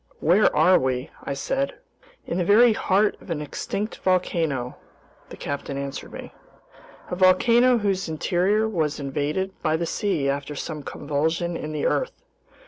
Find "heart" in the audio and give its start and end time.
2.73-3.15